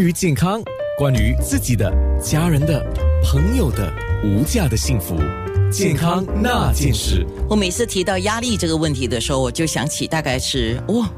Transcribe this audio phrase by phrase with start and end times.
[0.00, 0.62] 关于健康，
[0.96, 1.92] 关于自己的、
[2.22, 2.80] 家人的、
[3.20, 5.16] 朋友的无价的幸福，
[5.72, 7.26] 健康那件事。
[7.50, 11.10] 我每次提到压力这个问题的时候，我就想起大概是哇，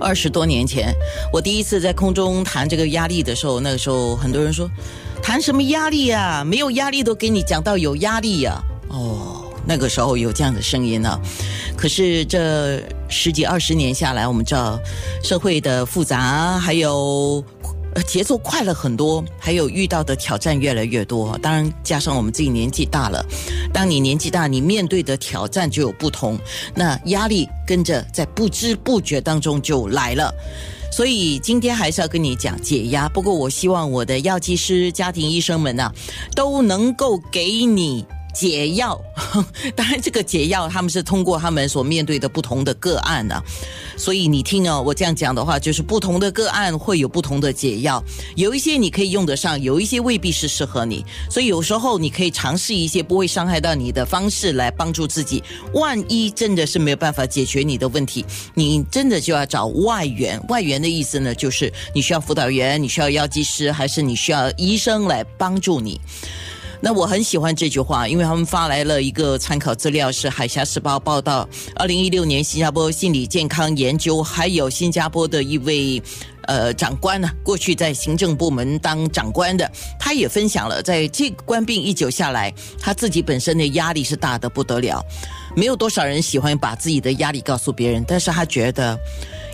[0.00, 0.92] 二十多年前，
[1.32, 4.68] 我第一次在空中谈这个压力的时候，那个时候很多人说，
[5.22, 6.42] 谈什么压力呀？
[6.44, 8.60] 没有压力都给你讲到有压力呀？
[8.88, 11.16] 哦，那个时候有这样的声音呢。
[11.76, 14.76] 可是这十几二十年下来，我们知道
[15.22, 17.44] 社会的复杂，还有。
[18.02, 21.36] 节奏快了很多，还有遇到的挑战越来越多。
[21.38, 23.24] 当然，加上我们自己年纪大了，
[23.72, 26.38] 当你年纪大，你面对的挑战就有不同，
[26.74, 30.32] 那压力跟着在不知不觉当中就来了。
[30.92, 33.08] 所以今天还是要跟你讲解压。
[33.08, 35.92] 不过，我希望我的药剂师、家庭医生们呢，
[36.34, 38.04] 都能够给你。
[38.36, 39.00] 解药，
[39.74, 43.42] 当然这个解药他们是通过他们所面对的不同的个案呢，
[43.96, 48.04] 所以你听哦，我这样讲的话，就是不同的个案会有不同的解药，
[48.34, 55.42] 有一些你可以用得上，有一些未必是适合你，所以有时候你可以尝试一些不会伤害到你的方式来帮助自己。
[55.72, 58.22] 万一真的是没有办法解决你的问题，
[58.52, 60.38] 你真的就要找外援。
[60.48, 65.98] 外援的意思呢，就是你需要辅导员，你需要药剂师，还是你需要医生来帮助你。
[66.80, 76.02] 那我很喜欢这句话，因为他们发来了一个参考资料，是《海峡时报》报道，二零一六年新加坡心理健康研究，还有新加坡的一位
[76.42, 85.04] 呃长官呢，过去在行政部门当长官的，他也分享了，在这官病一久下来，他自己本身的压力是大的不得了，
[85.56, 88.98] 没有多少人喜欢把自己的压力告诉别人，但是他觉得。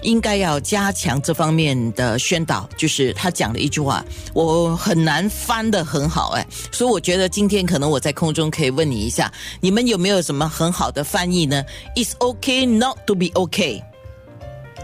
[0.02, 11.64] 应该要加强这方面的宣导，就是他讲了一句话，我很难翻的很好哎，所以我觉得今天可能我在空中可以问你一下，你们有没有什么很好的翻译呢
[11.96, 13.82] ？It's okay not to be okay.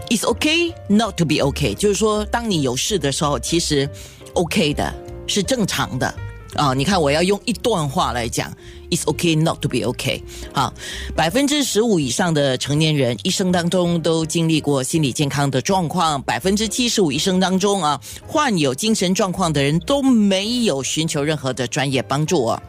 [0.09, 3.87] It's okay not to be okay，就是说当你有事的时候，其实
[4.33, 4.93] OK 的
[5.27, 6.11] 是正常的。
[6.55, 8.51] 啊，你看，我要用一段话来讲
[8.89, 10.21] ，It's okay not to be okay。
[10.51, 10.73] 好，
[11.15, 22.61] 百分之十五以上的成年人一生当中都经历过心理健康的状况，百分之七十五一生当中啊，患有精神状况的人都没有寻求任何的专业帮助啊。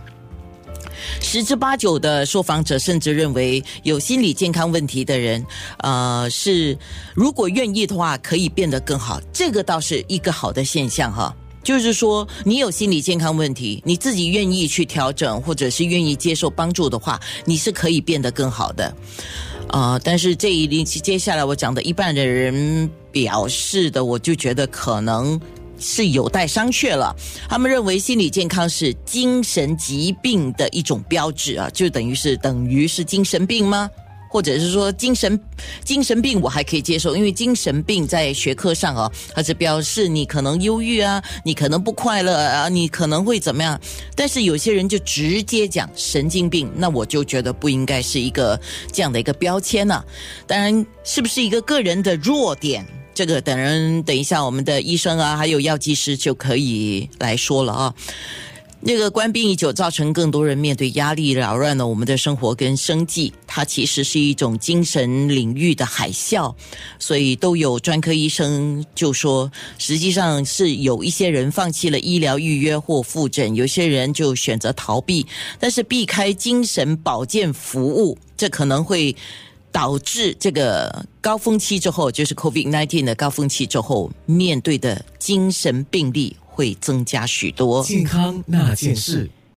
[1.22, 5.42] 十之八九的受访者甚至认为，有心理健康问题的人，
[5.78, 6.76] 呃，是
[7.14, 9.18] 如果愿意的话，可以变得更好。
[9.32, 11.34] 这个倒是一个好的现象哈。
[11.62, 18.94] 就是说，你有心理健康问题，你自己愿意去调整，或者是愿意接受帮助的话，你是可以变得更好的。
[19.68, 25.40] 啊，但是这一零接下来我讲的一半的人表示的，我就觉得可能
[25.78, 27.14] 是有待商榷了。
[27.48, 33.88] 他们认为心理健康是精神疾病的一种标志啊，就等于是等于是精神病吗？
[34.30, 35.38] 或者是说精神
[35.84, 43.78] 精神病我还可以接受，因为精神病在学科上啊，它是表示你可能忧郁啊，你可能不快乐啊，你可能会怎么样？
[44.14, 48.58] 但是有些人就直接讲神经病，那我就觉得不应该是一个
[48.92, 50.04] 这样的一个标签呢。
[50.46, 57.94] 当然，是不是一个个人的弱点，这个等人等一下我们的医生啊，还有药剂师就可以来说了啊。
[58.82, 63.30] 那个官兵已久，造成更多人面对压力，扰乱了我们的生活跟生计。
[63.46, 66.54] 它其实是一种精神领域的海啸，
[66.98, 75.26] 所以都有专科医生就说，实际上是有一些人放弃了医疗预约或复诊，有些人就选择逃避，
[75.58, 79.14] 但是避开精神保健服务，这可能会
[79.70, 86.34] 导致这个高峰期之后，就是 COVID-19 的高峰期之后，面对的精神病例。
[86.50, 87.82] 会增加许多。
[87.82, 89.30] 健康那件事。